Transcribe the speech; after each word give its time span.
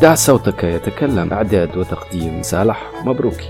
دع 0.00 0.14
صوتك 0.14 0.64
يتكلم. 0.64 1.32
إعداد 1.32 1.76
وتقديم 1.76 2.42
سالح 2.42 2.90
مبروكي. 3.04 3.48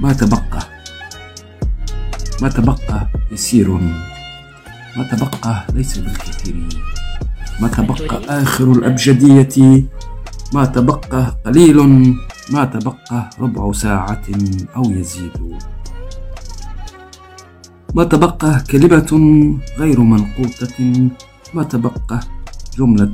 ما 0.00 0.12
تبقى. 0.12 0.62
ما 2.42 2.48
تبقى 2.48 3.08
يسير. 3.32 3.68
ما 4.96 5.04
تبقى 5.12 5.66
ليس 5.72 5.98
بالكثير. 5.98 6.54
ما 7.60 7.68
تبقى 7.68 8.42
آخر 8.42 8.64
الأبجدية. 8.64 9.84
ما 10.54 10.64
تبقى 10.64 11.36
قليل. 11.46 12.16
ما 12.50 12.64
تبقى 12.64 13.30
ربع 13.40 13.72
ساعة 13.72 14.22
أو 14.76 14.82
يزيد. 14.90 15.58
ما 17.94 18.04
تبقى 18.04 18.62
كلمة 18.70 19.10
غير 19.78 20.00
منقوطة. 20.00 21.08
ما 21.54 21.62
تبقى 21.62 22.20
جملة 22.78 23.12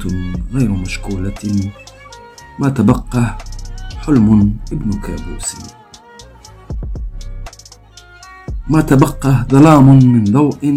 غير 0.52 0.70
مشكولة. 0.70 1.70
ما 2.58 2.68
تبقى 2.68 3.38
حلم 4.06 4.56
ابن 4.72 4.90
كابوس. 4.92 5.56
ما 8.68 8.80
تبقى 8.80 9.46
ظلام 9.50 9.86
من 9.98 10.24
ضوء. 10.24 10.74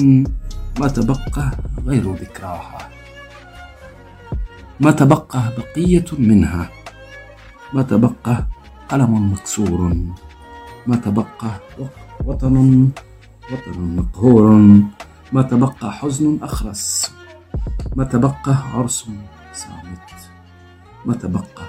ما 0.80 0.88
تبقى 0.88 1.52
غير 1.85 2.13
ذكراها. 2.13 2.90
ما 4.80 4.91
تبقى 4.91 5.41
بقية 5.58 6.05
منها. 6.20 6.70
ما 7.74 7.82
تبقى 7.82 8.48
قلم 8.90 9.32
مكسور. 9.34 9.80
ما 10.88 10.96
تبقى 10.96 11.60
وطن 12.26 12.90
وطن 13.52 13.96
مقهور. 13.96 14.44
ما 15.34 15.41
تبقى 15.41 15.91
حزن 15.94 16.40
أخرس. 16.41 17.12
ما 17.96 18.04
تبقى 18.04 18.54
عرس 18.74 19.10
صامت. 19.54 20.10
ما 21.05 21.13
تبقى 21.13 21.66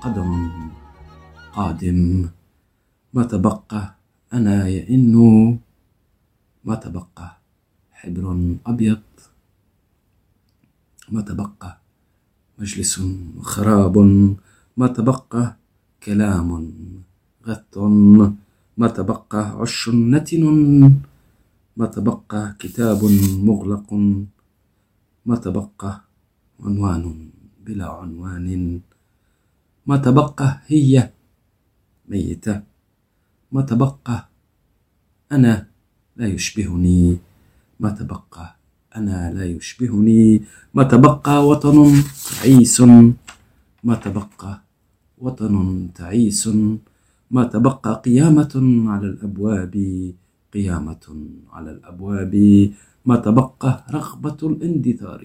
قدم 0.00 0.50
قادم. 1.52 2.28
ما 3.14 3.22
تبقى 3.22 3.94
أنا 4.32 4.68
يئن. 4.68 5.14
ما 6.64 6.74
تبقى 6.74 7.40
حبر 7.92 8.56
أبيض. 8.66 9.02
ما 11.08 11.20
تبقى 11.20 11.80
مجلس 12.58 13.02
خراب. 13.42 13.96
ما 14.76 14.86
تبقى 14.86 15.56
كلام 16.02 16.48
غث 17.46 17.78
ما 18.78 18.88
تبقى 18.88 19.40
عش 19.60 19.88
نتن 19.88 20.44
ما 21.76 21.86
تبقى 21.86 22.56
كتاب 22.58 23.00
مغلق 23.48 23.88
ما 25.26 25.36
تبقى 25.36 26.00
عنوان 26.60 27.30
بلا 27.66 27.86
عنوان 27.90 28.80
ما 29.86 29.96
تبقى 29.96 30.60
هي 30.66 31.10
ميتة 32.08 32.62
ما 33.52 33.62
تبقى 33.62 34.28
أنا 35.32 35.66
لا 36.16 36.26
يشبهني 36.26 37.18
ما 37.80 37.90
تبقى 37.90 38.56
أنا 38.96 39.32
لا 39.32 39.44
يشبهني 39.44 40.42
ما 40.74 40.82
تبقى 40.82 41.46
وطن 41.48 42.02
تعيس 42.38 42.82
ما 43.84 43.94
تبقى 43.94 44.52
وطن 45.18 45.54
تعيس 45.94 46.48
ما 47.30 47.44
تبقى 47.44 48.02
قيامة 48.04 48.54
على 48.90 49.06
الأبواب 49.06 49.74
قيامة 50.54 51.04
على 51.52 51.70
الأبواب. 51.70 52.34
ما 53.06 53.16
تبقى 53.16 53.84
رغبة 53.90 54.40
الاندثار 54.42 55.22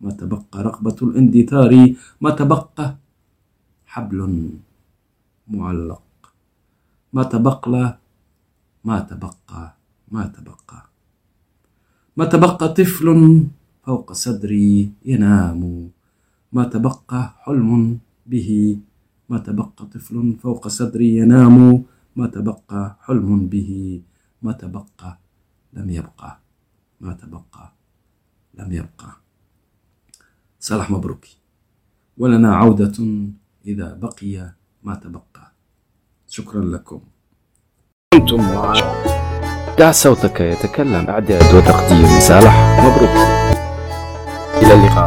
ما 0.00 0.10
تبقى 0.10 0.58
رغبة 0.62 0.96
الاندثار. 1.02 1.72
ما 2.20 2.30
تبقى 2.30 2.96
حبل 3.86 4.18
معلق 5.48 6.02
ما 7.12 7.22
تبقى 7.22 7.98
ما 8.84 9.00
تبقى 9.00 9.62
ما 10.08 10.22
تبقى. 10.26 10.80
ما 12.16 12.24
تبقى 12.24 12.74
طفل 12.74 13.08
فوق 13.84 14.12
صدري 14.12 14.90
ينام. 15.04 15.90
ما 16.54 16.64
تبقى 16.64 17.34
حلم 17.44 17.98
به 18.26 18.78
ما 19.28 19.38
تبقى 19.38 19.86
طفل 19.94 20.36
فوق 20.42 20.68
صدري 20.68 21.16
ينام 21.16 21.84
ما 22.16 22.26
تبقى 22.26 22.96
حلم 23.02 23.46
به 23.46 24.00
ما 24.42 24.52
تبقى 24.52 25.18
لم 25.72 25.90
يبقى 25.90 26.38
ما 27.00 27.12
تبقى 27.12 27.72
لم 28.54 28.72
يبقى. 28.72 29.10
صلاح 30.60 30.90
مبروكي 30.90 31.38
ولنا 32.18 32.56
عودة 32.56 33.04
إذا 33.66 33.94
بقي 33.94 34.54
ما 34.82 34.94
تبقى. 34.94 35.52
شكرا 36.28 36.64
لكم. 36.64 37.00
أنتم 38.14 38.36
مع 38.36 38.74
دع 39.78 39.92
صوتك 39.92 40.40
يتكلم 40.40 41.06
إعداد 41.08 41.54
وتقديم. 41.54 42.20
سالح 42.20 42.54
مبروك. 42.84 43.16
إلى 44.62 44.74
اللقاء. 44.74 45.03